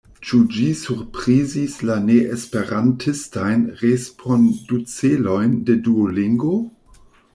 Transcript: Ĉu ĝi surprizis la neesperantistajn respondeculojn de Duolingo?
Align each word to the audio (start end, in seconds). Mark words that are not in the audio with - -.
Ĉu 0.27 0.37
ĝi 0.53 0.69
surprizis 0.77 1.75
la 1.89 1.97
neesperantistajn 2.07 3.61
respondeculojn 3.83 5.55
de 5.69 5.77
Duolingo? 5.89 6.57